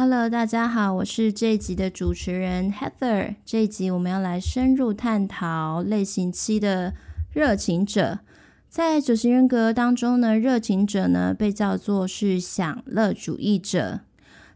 [0.00, 3.34] Hello，大家好，我是这一集的主持人 Heather。
[3.44, 6.94] 这一集我们要来深入探讨类型七的
[7.32, 8.20] 热情者。
[8.68, 14.02] 在九型人格当中呢，热情者呢被叫做是享乐主义者。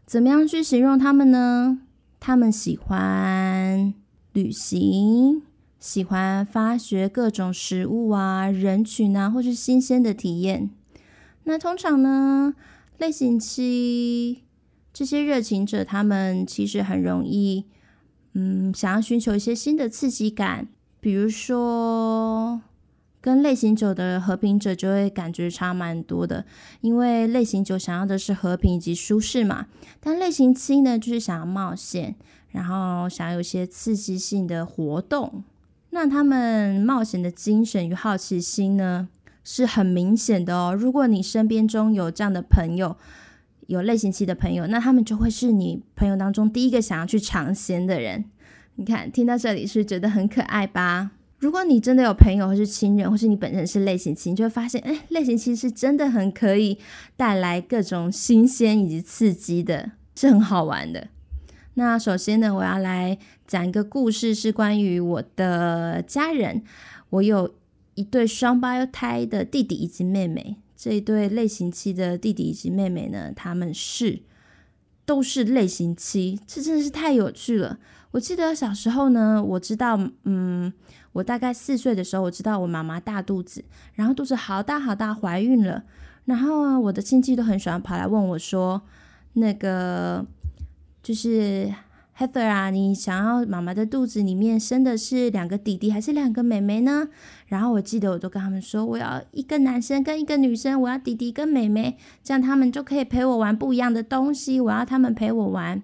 [0.05, 1.81] 怎么样去形容他们呢？
[2.21, 3.93] 他们喜欢
[4.31, 5.43] 旅行。
[5.77, 10.69] 喜欢发掘各种食物啊、人群啊，或是新鲜的体验。
[11.43, 12.53] 那通常呢，
[12.97, 14.43] 类型七
[14.93, 17.65] 这些热情者，他们其实很容易，
[18.33, 20.67] 嗯，想要寻求一些新的刺激感。
[20.99, 22.61] 比如说，
[23.19, 26.45] 跟类型九的和平者就会感觉差蛮多的，
[26.81, 29.65] 因为类型九想要的是和平以及舒适嘛，
[29.99, 32.15] 但类型七呢，就是想要冒险，
[32.51, 35.43] 然后想要有一些刺激性的活动。
[35.89, 39.09] 那他们冒险的精神与好奇心呢，
[39.43, 40.73] 是很明显的哦。
[40.73, 42.95] 如果你身边中有这样的朋友，
[43.67, 48.25] 有类型期的朋友，那他们就会是你朋友当中第一个想要去尝鲜的人。
[48.75, 51.11] 你看，听到这里是觉得很可爱吧？
[51.39, 56.77] 如果你真的有朋友或是亲人，或是你本身是类型期，你就会发现，哎，类型期是真的很可以
[57.17, 61.09] 带来各种新鲜以及刺激的，是很好玩的。
[61.75, 66.63] 那首先呢，我要来讲一个故事，是关于我的家人。
[67.09, 67.53] 我有
[67.95, 70.55] 一对双胞胎的弟弟以及妹妹。
[70.83, 74.21] 这一对类型七的弟弟以及妹妹呢，他们是
[75.05, 77.79] 都是类型七，这真的是太有趣了。
[78.11, 80.73] 我记得小时候呢，我知道，嗯，
[81.13, 83.63] 我大概四岁的时候，我知道我妈妈大肚子，
[83.93, 85.85] 然后肚子好大好大，怀孕了。
[86.25, 88.81] 然后啊，我的亲戚都很喜欢跑来问我说，
[89.35, 90.25] 那个。
[91.01, 91.69] 就是
[92.15, 97.07] Heather 啊，你想要妈妈的肚子里面生的是两个弟弟还是两个妹妹呢？
[97.47, 104.61] 然后我记得我都跟他们说，我要一个男生跟一个女生，我要弟弟跟妹妹，这样他们就可以陪我玩不一样的东西。
[104.61, 105.81] 我要他们陪我玩。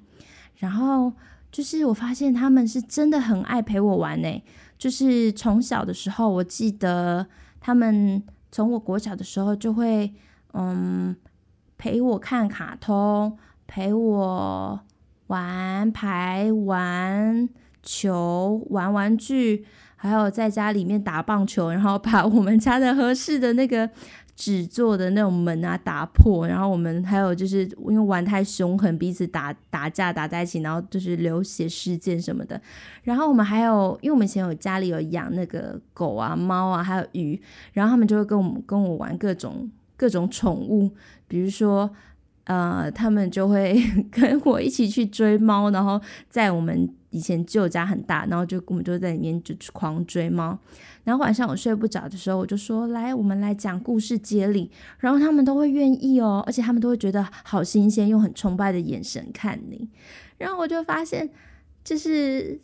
[0.57, 1.11] 然后
[1.51, 4.43] 就是我发现他们是真的很爱陪我玩呢。
[4.77, 7.25] 就是从小的时候，我记得
[7.59, 8.21] 他们
[8.51, 10.13] 从我国小的时候就会
[10.53, 11.15] 嗯
[11.77, 14.79] 陪我看卡通，陪我。
[15.29, 17.47] 玩牌、玩
[17.83, 19.63] 球、玩玩具，
[19.95, 23.87] 还有在家里面打棒球，然后把我们家的合适的那个
[24.35, 32.59] 纸做的那种门啊打破，然后我们还有就是因为玩太凶狠，彼此打打架打在一起，然后就是流血事件什么的。
[33.03, 37.39] 然后我们还有，因为我们以前有家里有养那个狗啊、猫啊，还有鱼，
[37.73, 40.89] 然后他们就会跟我们跟我玩各种各种宠物，
[41.27, 41.87] 比如说。
[42.49, 43.79] 呃，他们就会
[44.09, 46.01] 跟我一起去追猫，然后
[46.31, 50.57] 在我们以前旧家很大，然后就我们就在里面就狂追猫。
[51.03, 59.87] 然后晚上我睡不着的时候，我就说：“来，我们来讲故事接力。”然后他们都会愿意哦，而且他们都会觉得好新鲜，用很崇拜的眼神看你。
[60.39, 61.29] 然后我就发现，
[61.83, 62.59] 就是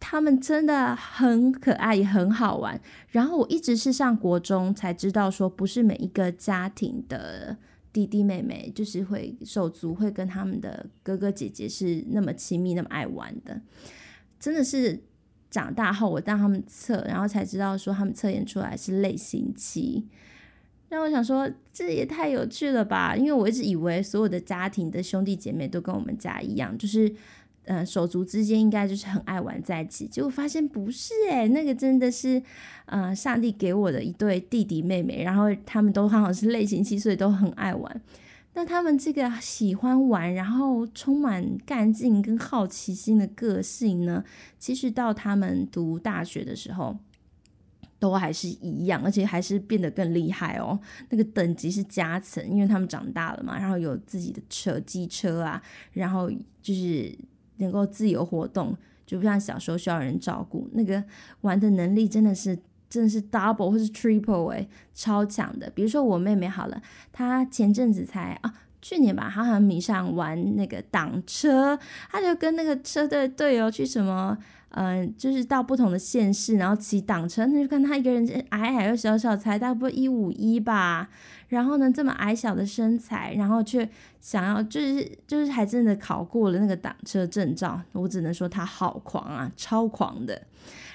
[0.00, 2.80] 他们真的很可爱，也很好玩。
[3.10, 7.58] 然后我一直是上国中才知道，说不是每一个家庭的。
[7.98, 13.60] 弟弟妹妹就是会手足会跟他们的哥哥姐姐是那么亲密，那么爱玩的，
[14.38, 15.02] 真的是
[15.50, 20.06] 长大后我当他们测，然后才知道说他们测验出来是类型期。
[20.88, 23.16] 让我想说，这也太有趣了吧！
[23.16, 27.14] 因为我一直以为所有的家庭的兄弟姐妹都跟我们家一样，就是。
[27.70, 32.42] 嗯，手足之间应该就是很爱玩在一起，结果发现不是哎，那个真的是，
[32.86, 38.00] 嗯，上帝给我的一对弟弟妹妹，然后他们都刚好是类型七，所以都很爱玩。
[38.54, 44.24] 那他们这个喜欢玩，然后充满干劲跟好奇心的个性呢，
[44.58, 46.96] 其实到他们读大学的时候，
[47.98, 50.80] 都还是一样，而且还是变得更厉害哦。
[51.10, 55.62] 那个等级是加层，因为他们长大了嘛，然后有自己的车、机车啊，
[55.92, 56.30] 然后
[56.62, 57.14] 就是。
[57.58, 58.76] 能够自由活动，
[59.06, 60.68] 就不像小时候需要人照顾。
[60.72, 61.02] 那个
[61.42, 62.58] 玩的能力真的是
[62.90, 65.70] 真的是 double 或是 triple 哎，超强的。
[65.70, 66.82] 比如说我妹妹好了，
[67.12, 71.78] 她前阵子才啊，去年吧，他好像迷上玩那个挡车，
[72.10, 74.36] 他就跟那个车队队友去什么。
[74.72, 81.08] 嗯、就是到不同的县市，然后骑挡车，那就看他一个人矮矮又小小，才大不一五一吧。
[81.48, 83.88] 然后呢，这么矮小的身材，然后却
[84.20, 87.80] 想要，就是就是还真的考过了那个挡车证照。
[87.92, 90.40] 我只能说他好狂啊，超狂的。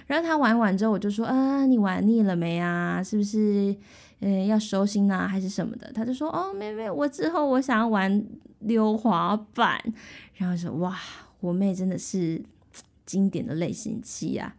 [0.05, 3.01] 然后他玩完之后，我就说，啊，你玩腻了没啊？
[3.01, 3.75] 是不是，
[4.23, 5.91] 呃，要收心啊，还是什么的？
[5.93, 8.25] 他就说，哦，妹妹，我之后我想要玩
[8.59, 9.79] 溜滑板。
[10.35, 10.97] 然后说，哇，
[11.41, 12.41] 我妹真的是。
[13.05, 14.55] 经典的类型期啊，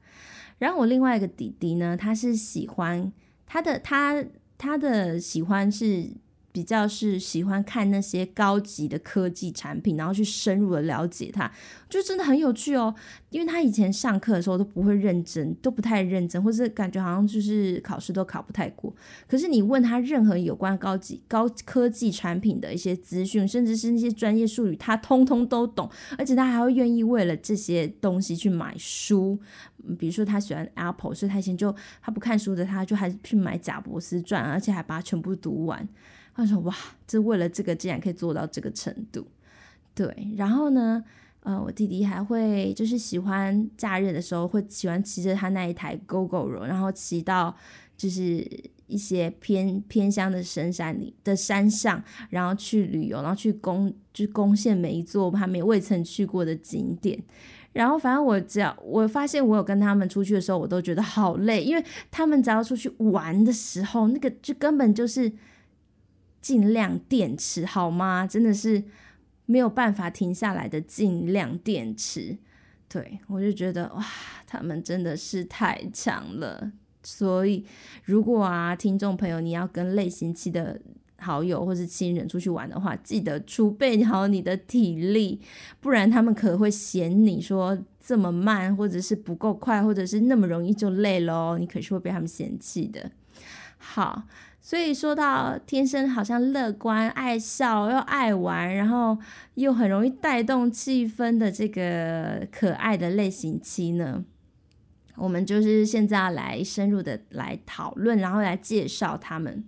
[0.59, 3.11] 然后我另外一个弟弟呢，他是喜欢
[3.47, 4.23] 他的他
[4.59, 6.11] 他的喜欢是
[6.55, 11.51] 比较是喜欢看那些高级的科技产品，然后去深入的了解它，
[11.89, 12.95] 就真的很有趣哦。
[13.31, 18.95] 因为他以前上课的时候都不会认真，都不太认真，或是感觉好像就是考试都考不太过。
[19.27, 29.37] 可是你问他任何有关高级高科技产品的一些资讯，甚至是那些专业术语，他通通都懂，而且他还会愿意为了这些东西去买书。
[29.99, 35.89] 比如说他喜欢 Apple，所以他以前就他不看书的，他就还去买贾伯斯传，而且还把它全部读完。
[36.37, 36.75] 他说：“哇，
[37.07, 39.25] 这为了这个竟然可以做到这个程度，
[39.95, 40.35] 对。
[40.37, 41.05] 然后呢，
[41.45, 47.55] 呃，我弟弟还会就是喜欢假日的时候会喜欢骑着他那一台 Gogoro，然后骑到
[47.97, 48.45] 就是
[48.89, 57.23] 一些偏偏乡的深山里的山上，然后去旅游，然后去攻就攻陷每一座他没未曾去过的景点。
[57.73, 65.33] 然后反正我只要我发现我有跟他们出去的时候，我都觉得好累，因为他们只要出去玩的时候，那个就根本就是。”
[66.45, 68.27] 尽量电池好吗？
[68.27, 68.85] 真的是
[69.47, 72.37] 没有办法停下来的尽量电池。
[72.87, 74.05] 对，我就觉得哇，
[74.47, 76.71] 他们真的是太强了。
[77.03, 77.65] 所以，
[78.05, 80.79] 如果啊，听众朋友你要跟类型期的
[81.17, 85.41] 好友或是亲人出去玩的话，记得储备好你的体力，
[85.81, 91.59] 不然他们可能会嫌你说这么慢，或者是不够快，或者是那么容易就累咯。
[91.59, 93.11] 你可是会被他们嫌弃的。
[93.79, 94.25] 好。
[94.67, 99.19] 所以说到天生好像乐观、爱笑又爱玩，然后
[99.57, 104.25] 又很容易带动气氛的这个可爱的类型七呢，
[105.17, 109.63] 我们就是现在要来深入的来讨论，然后来介绍他们。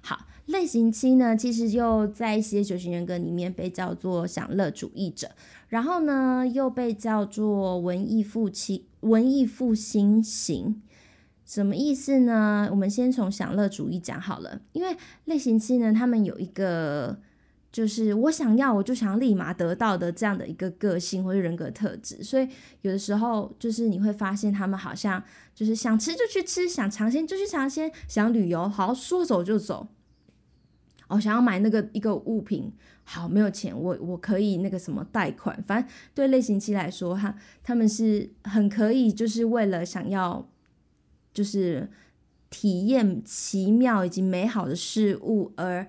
[0.00, 5.32] 好，类型七呢，其实又在一些九型人格里面被叫做享乐主义者，
[5.68, 10.80] 然后呢又被叫做文艺复兴、文艺复兴型。
[11.50, 12.68] 什么意思呢？
[12.70, 17.18] 我们先从享乐主义讲好了，因为类型七呢，他们有一个
[17.72, 22.48] 就是我想要，我就想立马得到的这样的一个个性或者人格特质，所以
[22.82, 25.20] 有的时候就是你会发现他们好像
[25.52, 29.88] 就是想吃就去吃，想尝鲜就去尝鲜，想旅游好说走就走。
[31.08, 40.48] 哦，想要买那个一个物品，好没有钱，我我可以那个什么贷款，反正对类型七来说，哈，他们是很可以，就是为了想要。
[41.32, 41.88] 就是
[42.50, 45.86] 体验奇妙以及美好的事物而，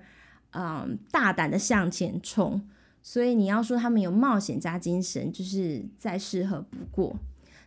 [0.52, 2.62] 嗯，大胆的向前冲。
[3.02, 7.16] 所以你要说他们有冒险家精神，就是再适合不过。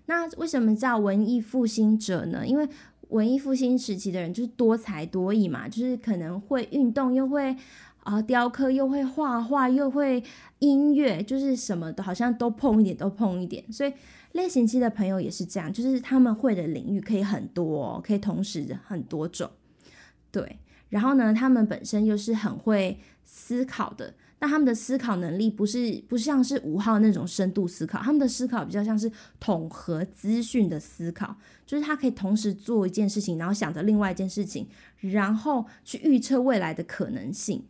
[0.06, 2.48] 那为什么叫文艺复兴者呢？
[2.48, 2.66] 因为
[3.10, 7.54] 文艺复兴时期的人就是多才多艺嘛，就是可能会运动，又会
[8.00, 10.24] 啊雕刻，又会画画，又会
[10.60, 13.92] 音乐，就是什么都好像都碰一点，都碰一点，所以。
[14.36, 19.50] 类型七的朋友也是这样，就是他们会的领域可以很多，可以同时很多种，
[20.30, 20.60] 对。
[20.90, 29.10] 然后呢，他们本身又是很会思考的，那他们的思考能力不是不像是五号那种深度思考，他们的思考比较像是
[29.40, 31.36] 统合资讯的思考，
[31.66, 34.68] 就是他可以同时做一件事情，然后想着另外一件事情，
[35.00, 37.66] 然后去预测未来的可能性。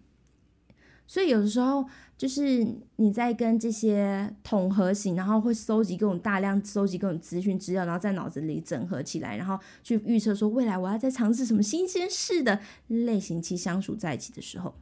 [1.08, 1.86] 所以有的时候。
[2.18, 2.66] 就是
[2.96, 14.74] 你在跟这些统合型，然后会收集各种大量收集各种资讯资料，然后在脑子里整合起来，然后去预测说未来我要再尝试什么新鲜事的类型期相处在一起的时候，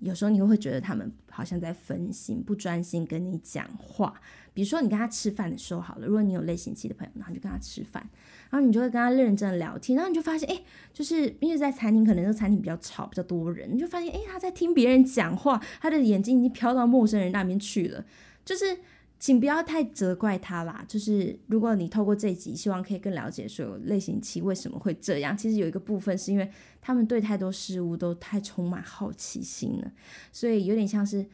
[0.00, 4.20] 有时候你会觉得他们好像在分心，不专心跟你讲话。
[4.52, 8.04] 比如说你跟他吃饭的时候好了，如果你有类型七的朋友，然后你就跟他吃饭，
[8.50, 18.04] 然后你就会跟他认真聊天，然后你就发现，哎，就是因为在餐厅，可能这餐厅比较吵，比较多人，你就发现，哎，他在听别人讲话，他的眼睛已经飘到陌生人那边去了。
[18.44, 18.78] 就是，
[19.20, 20.84] 请不要太责怪他啦。
[20.88, 26.50] 就是如果你透过这一集，希望可以更了解说类型七为什么会这样，其实有一个部分是因为
[26.80, 29.92] 他们对太多事物都太充满好奇心了，
[30.32, 31.24] 所以有点像是。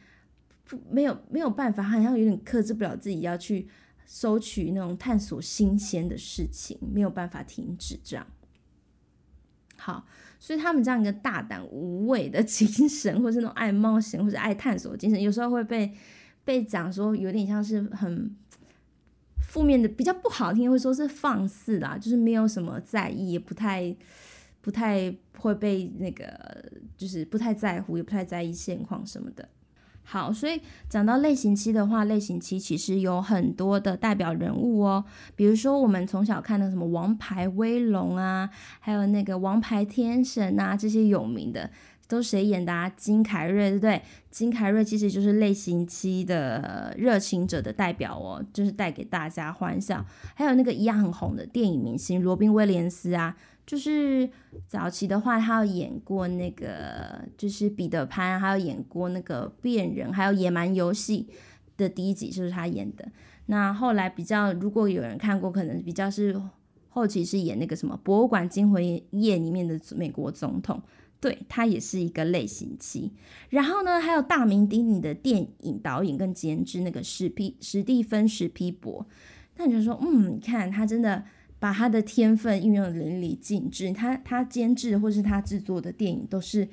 [0.91, 3.69] 没有没有办法，好像有点克制不了自己要去
[4.05, 8.27] 收取那种探索新鲜的事情，没有办法停止这样。
[9.77, 10.05] 好，
[10.41, 15.93] 所以他们这样一个大胆无畏的精神，或是那种爱冒险或者爱探索精神，有时候会被
[16.47, 18.33] 被讲说有点像是很
[19.41, 23.93] 负面的，比较不好听，会说是放肆啦，就是没有什么在意，也不太
[24.61, 26.25] 不太会被那个，
[26.95, 29.49] 就是不太在乎，也不太在意现况什么的。
[30.03, 35.03] 好，所以讲到类型期的话，类型期其实有很多的代表人物哦。
[35.35, 38.49] 比如说，我们从小看的什么《王牌威龙》啊，
[38.79, 41.69] 还有那个《王牌天神》啊，这些有名的
[42.07, 42.89] 都谁演的啊？
[42.95, 44.01] 金凯瑞，对不对？
[44.31, 50.05] 金凯瑞其实就是类型七的热情者的代表哦，就是带给大家欢笑。
[50.35, 53.35] 还有那个一样很红的电影明星罗宾威廉斯啊。
[53.65, 54.29] 就是
[54.65, 61.27] 早期的话，他有演过那个，就是彼得潘，还有演过那个变人，还有野蛮游戏
[61.75, 63.05] 的第一集就是他演的。
[63.47, 66.41] 那后来比较，如果有人看过，可能比较是
[66.87, 69.03] 后期是演那个什么《博物馆惊魂夜》
[69.41, 70.81] 里面的美国总统。
[71.19, 73.11] 对，他也是一个类型期，
[73.49, 79.05] 然后呢，还有大名鼎鼎的电影导演跟监制那个史皮史蒂芬史匹博，
[79.55, 81.23] 那你就说，嗯，你看他真的
[81.57, 86.67] 把他的天分运用得淋漓尽致，他他监制或是他制作的电影都是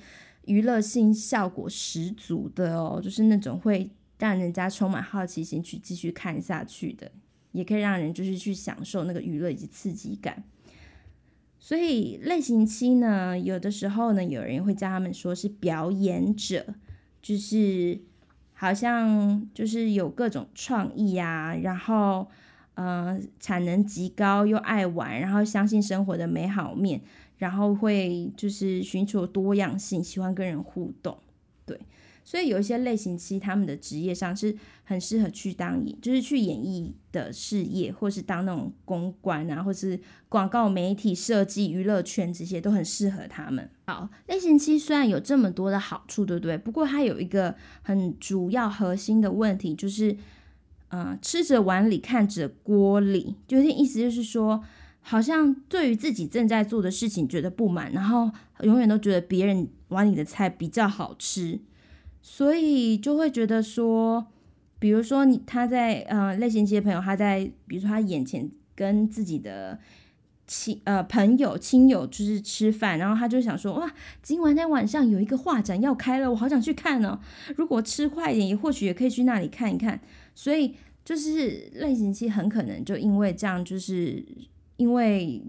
[0.44, 7.10] 娱乐性效果十足的哦，就是那种会让人家充满好奇心去继续看下去的，
[7.52, 10.44] 也可以让人就是去享受那个娱乐以及刺激感。
[11.64, 16.74] 所以类型妻呢，有的时候呢，有人会叫他们说是表演者，
[17.22, 17.98] 就是
[18.52, 22.28] 好像就是有各种创意啊，然后
[22.74, 27.00] 呃产能极高又爱玩，然后相信生活的美好面，
[27.38, 31.16] 然后会就是寻求多样性，喜欢跟人互动，
[31.64, 31.80] 对。
[32.24, 40.00] 所以有一些类型妻，他们的职业上是很适合去当演，就是去演艺的事业，或是当那种公关啊，或是
[40.30, 43.70] 广告媒体设计、娱乐圈这些都很适合他们。
[43.86, 46.56] 好，类型妻虽然有这么多的好处，对不对？
[46.56, 50.16] 不过它有一个很主要核心的问题，就是，
[50.88, 54.64] 呃，吃着碗里看着锅里，就有点意思，就是说，
[55.02, 58.30] 好像对于自己正在做的事情觉得不满，然后
[58.62, 61.60] 永远都觉得别人碗里的菜比较好吃。
[62.26, 64.26] 所以就会觉得说，
[64.78, 69.78] 比如说你他在呃类型期的朋友，他在比如说他眼前跟自己的
[70.46, 77.20] 亲呃朋友亲友就是吃饭，然后他就想说哇，今晚在晚上有一个画展要开了，我好想去看哦。
[77.56, 80.00] 如果吃快一点，也或许也可以去那里看一看。
[80.34, 84.24] 所以就是类型期很可能就因为这样，就是
[84.78, 85.42] 因为。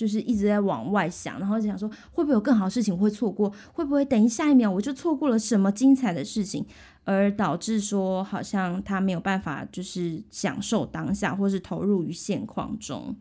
[0.00, 3.52] 就是一直在往外想，然后就想说会不会有更好的事情会错过？
[3.74, 6.64] 会不会等一下一秒我就错过了什么精彩的事情，
[7.04, 13.14] 而导致说好像他没有办法就是享受当下，或是投入于现况中。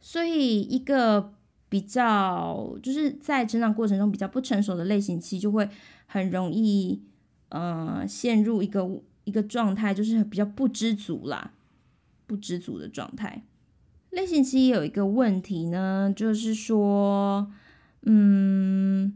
[0.00, 1.34] 所以一个
[1.68, 5.68] 比较就是在成长过程中比较不成熟的类型期，就会
[6.06, 7.02] 很容易
[7.50, 8.88] 呃陷入一个
[9.24, 11.52] 一个状态，就是比较不知足啦，
[12.26, 13.42] 不知足的状态。
[14.18, 17.48] 类型妻有一个问题呢，就是说，
[18.02, 19.14] 嗯。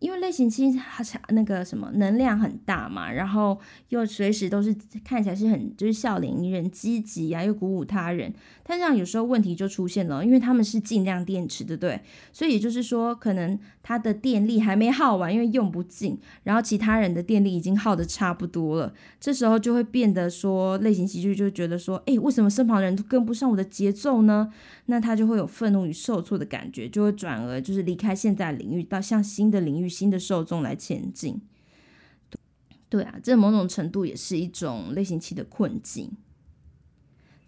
[0.00, 3.58] 因为类型妻他那个什么能量很大嘛，然后
[3.88, 8.32] 又随时都是看起来是很就是笑脸迎人、积极啊，又鼓舞他人。
[8.66, 12.00] 但这样有时候问题就出现了，因为他们是尽量电池，对不对？
[12.32, 18.92] 所以也就是说，可能他的电力还没耗完，因为用不尽，然后其他人的电力已经耗的差不多了。
[19.20, 24.50] 这时候就会变得说，类型妻就就觉得说，哎，为什么身旁人都跟不上我的节奏呢？
[24.86, 29.83] 那他就会有愤怒与受挫的感觉，就会转而就是离开现在领域，到向新的领域。
[29.84, 31.40] 与新的受众来前进，
[32.88, 36.10] 对啊，这某种程度也是一种类型妻的困境。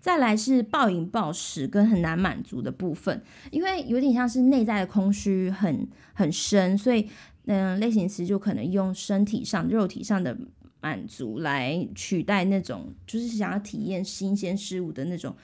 [0.01, 7.09] 再来是暴饮暴食跟很难满足的部分，因为有点像是内在的空虚很很深，所以
[7.47, 10.37] 嗯，类型妻就可能用身体上、肉体上的
[10.81, 15.35] 满足来取代那种就是想要体验新鲜事物的那种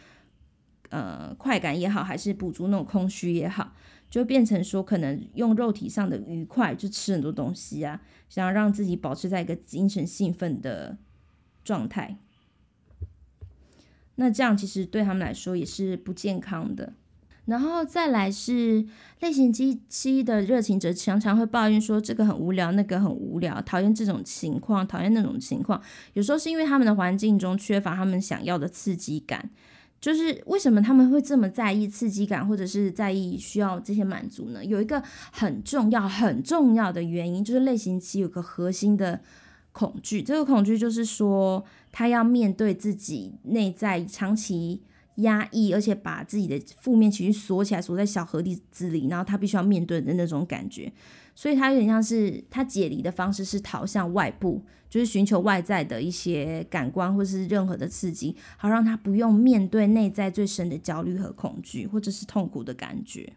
[0.93, 3.73] 呃快感也好，还是补足那种空虚也好。
[4.09, 10.99] 就变成说，可能用肉体上的愉快，就吃很多东西啊，想要让自己保持在一个精神兴奋的
[11.65, 12.19] 状态。
[14.17, 16.93] 那这样其实对他们来说也是不健康的。
[17.47, 18.87] 然后再来是
[19.21, 25.83] 类型机期的热情者，常常会抱怨说这个很无聊，那个很无聊，讨厌这种情况，讨厌那种情况。
[26.13, 29.51] 有时候是因为他们的环境中缺乏他们想要的刺激感。
[30.03, 34.65] 就是为什么他们会这么在意刺激感，或者是在意需要这些满足呢？
[34.65, 39.21] 有一个很重要、很重要的原因，就是类型期有个核心的
[39.71, 40.21] 恐惧。
[40.21, 44.83] 这个恐惧就是说，他要面对自己内在长期
[45.19, 48.43] 压抑，而且把自己的负面情绪锁起来，锁在小盒
[48.73, 50.93] 子里，然后他必须要面对的那种感觉。
[51.35, 63.33] 所以他有点像是他解离的方式是逃向外部，就是寻求外在的一些感官或是任何的刺激，好让他不用面对内在最深的焦虑和恐惧，或者是痛苦的感觉。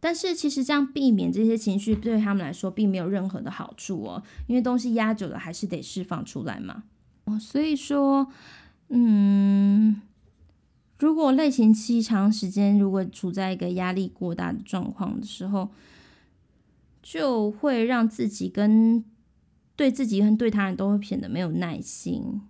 [0.00, 6.84] 但是其实这样避免这些情绪对他们来说并没有任何的好处哦，因为东西压久了还是得释放出来嘛。
[7.24, 8.26] 哦，所以说，
[8.88, 10.02] 嗯，
[10.98, 15.70] 如果类型期长时间如果处在一个压力过大的状况的时候，
[17.04, 19.04] 就会让自己跟
[19.76, 22.40] 对自己跟对他人都会显得没有耐心，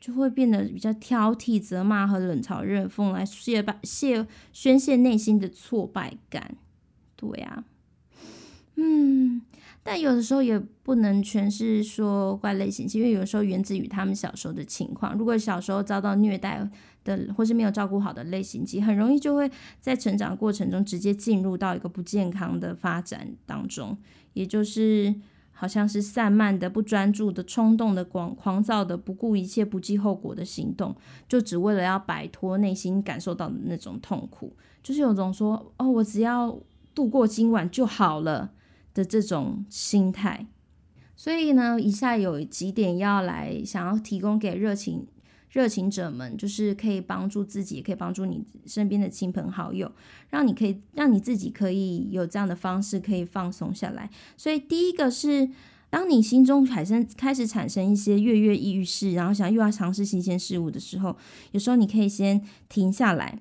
[0.00, 6.56] 就会变得比较挑剔、责骂和冷嘲热讽，来泄败、泄宣泄内心的挫败感。
[7.14, 7.69] 对呀、啊，
[8.80, 9.42] 嗯，
[9.82, 15.14] 但有的时候也不能全是说怪类型，因为有时候源自于他们小时候的情况。
[15.18, 16.66] 如果小时候遭到虐待
[17.04, 23.98] 的，或是没有照顾好的类型肌，很容易就会在成长过程中直接进入到一个不健康的发展当中，
[24.32, 25.14] 也就是。
[25.52, 30.96] 好像是散漫的、不专注的、冲动的、狂狂躁的、不顾一切、不计后果的行动，
[31.28, 36.58] 就只为了要摆脱内心感受到的那种痛苦，就是有种说“哦，我只要
[36.94, 38.52] 度过今晚就好了”
[39.00, 40.46] 的这种心态。
[41.16, 45.06] 所以呢，以下有几点要来想要提供给热情。
[45.50, 49.90] 热情者们就是可以帮助自己，也可以帮助你身边的亲朋好友，
[50.28, 54.08] 让你可以让你自己可以有这样的方式可以放松下来。
[54.36, 55.50] 所以第一个是，
[55.90, 61.16] 当你心中产生开始产生一些跃跃欲试，然后想又要尝试新鲜事物的时候，
[61.50, 63.40] 有时候你可以先停下来，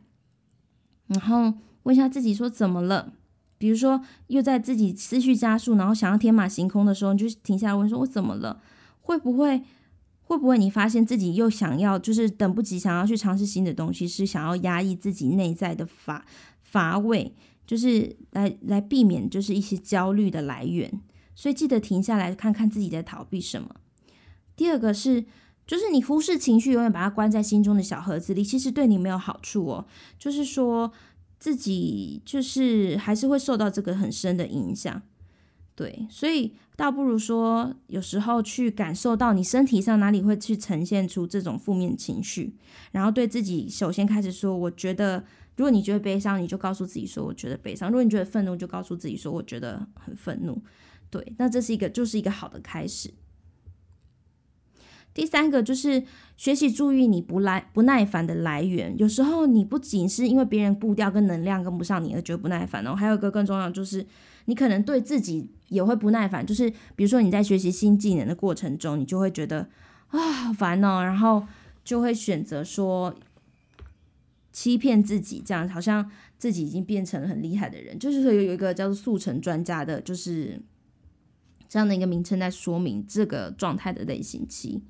[1.05, 3.13] 然后问一下自己说怎么了？
[3.59, 8.59] 比如说又在自己思绪加速，然后想要天马行空的时候，你就停下来问说：我怎么了？
[9.01, 9.61] 会不会？
[10.23, 16.23] 会不会你发现自己又想要，就是等不及想要去尝试新的东西，是想要压抑自己内在的乏
[16.61, 17.33] 乏味，
[17.65, 21.01] 就是来来避免就是一些焦虑的来源。
[21.33, 23.75] 所以记得停下来看看自己在逃避什么。
[24.55, 25.25] 第二个是，
[25.65, 29.87] 就是你忽视情绪，永远把它关在心中的小盒子里，其实对你没有好处哦。
[30.19, 30.91] 就是说
[31.39, 35.01] 自己就是还是会受到这个很深的影响。
[35.73, 42.53] 对，所以倒不如说，有时候去感受到你身体上哪里会去呈现出这种负面情绪，
[42.91, 45.23] 然后对自己首先开始说，我觉得，
[45.55, 50.61] 如果你觉得悲伤，你就告诉自己说，我觉得悲伤；如果你觉得愤怒，就告诉自己说，我觉得很愤怒。
[51.09, 53.09] 对，那这是一个，就是一个好的开始。
[55.19, 56.03] 第三个就是
[56.37, 58.95] 学习注意你不来不耐烦的来源。
[58.97, 64.05] 有时候你不仅是因为别人步调跟能量跟不上你而觉得不耐烦哦，还有一个更重要就是。
[64.45, 69.69] 你可能对自己也会不耐烦，就是比如说你在学习新技能的过程中，你就会觉得
[70.07, 71.45] 啊烦哦，然后
[71.83, 73.13] 就会选择说
[74.51, 77.99] 欺骗自己，这样好像自己已经变成了很厉害的人。
[77.99, 80.59] 就是说有有一个叫做速成专家的，就是
[81.67, 84.81] 这样的一个名称在说明这个状态的类型期。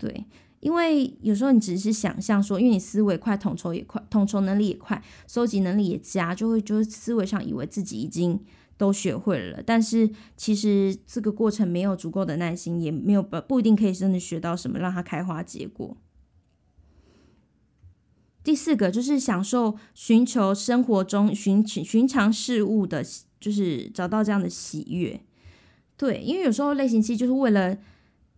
[0.00, 0.24] 对，
[0.58, 8.42] 因为有时候你只是想象说，因为你思维快，统筹也快，统筹能力也快，收集能力也佳，就会就是思维上以为自己已经。
[8.80, 10.08] 都学会了，但是
[10.38, 15.98] 其实这个过程没有足够的耐心，也没有不不一定可以真的学到什么，让它开花结果。
[18.42, 23.04] 第四个就是享受寻求生活中寻寻常事物的，
[23.38, 25.20] 就是找到这样的喜悦。
[25.98, 27.76] 对，因为有时候类型期就是为了。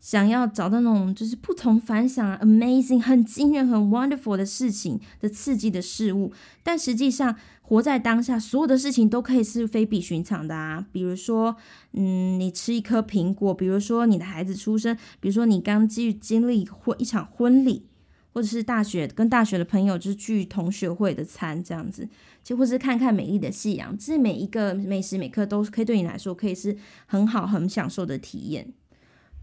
[0.02, 6.32] 想要找到那种就是不同凡响、amazing、很惊人、很 wonderful 的事情的刺激的事物，
[6.64, 10.84] 但实际上活在当下，所有的事情都可以是非比寻常的啊。
[10.90, 11.54] 比如说，
[11.92, 17.86] 嗯，你吃一颗苹果；比如说你的孩子出生；比如说你刚经经历婚一场婚礼，
[18.32, 22.08] 或者是大学跟大学的朋友就是聚同学会的餐这样子，
[22.42, 28.72] 就或是看看美丽的夕阳，这每一个每时每刻都可以对你来说可以是很好很享受的体验。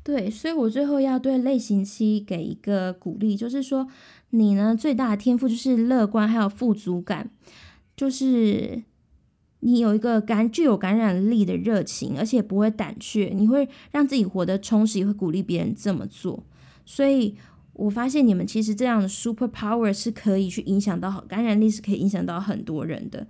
[0.04, 3.88] 对，所以我最后要对类型七给一个鼓励，就是说
[4.32, 7.30] 你呢最大的天赋就是乐观，还有富足感，
[7.96, 8.82] 就是
[9.60, 16.44] 你有一个感具有感染力的热情，而且不会胆怯，你会让自己活得充实，也会鼓励别人这么做。
[16.86, 17.36] 所以
[17.74, 23.28] 我发现你们其实这样的 super power 是可以去影响到感染力，是可以影响到很多人的。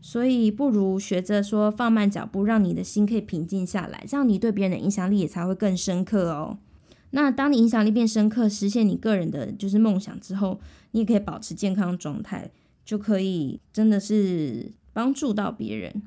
[0.00, 6.58] 所以不如学着说放慢脚步，让你的心可以平静下来，这样你对别人的影响力也才会更深刻哦。
[7.10, 10.60] 那当你影响力变深刻，实现你个人的就是梦想之后，
[10.92, 12.50] 你也可以保持健康状态，
[12.84, 16.02] 就可以真的是帮助到别人。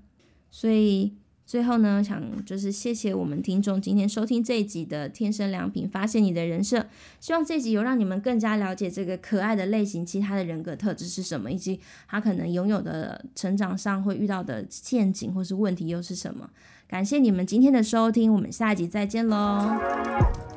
[0.49, 1.13] 所以。
[1.45, 6.85] 最后呢，想就是谢谢我们听众今天收听这一集的《天生良品》，发现你的人设。
[7.19, 16.49] 希望这集有让你们更加了解这个可爱的类型，其他的人格特质是什么，以及他可能拥有的成长上会遇到的陷阱或是问题又是什么。
[16.87, 20.52] 感谢你们今天的收听，我们下一集再见喽。